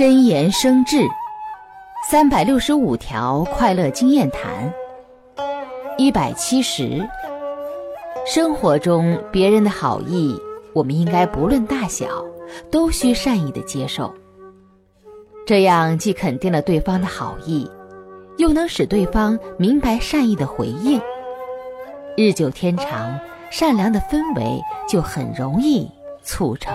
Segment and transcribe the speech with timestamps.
[0.00, 1.06] 真言生智
[2.10, 4.72] 三百六十五条快乐经验谈
[5.98, 7.06] 一百七十
[8.24, 10.34] 生活中别人的好意
[10.72, 12.24] 我们应该不论大小
[12.70, 14.10] 都需善意的接受。
[15.46, 17.70] 这样既肯定了对方的好意
[18.38, 20.98] 又能使对方明白善意的回应。
[22.16, 23.20] 日久天长
[23.50, 25.86] 善良的氛围就很容易
[26.22, 26.74] 促成。